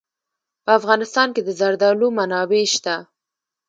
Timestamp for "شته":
2.73-2.95